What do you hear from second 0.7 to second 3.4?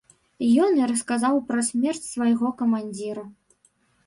і расказаў пра смерць свайго камандзіра.